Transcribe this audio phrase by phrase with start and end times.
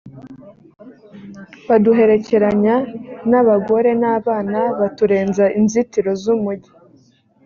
[1.67, 2.75] baduherekeranya
[3.29, 6.71] n’abagore n’abana baturenza inzitiro z’umujyi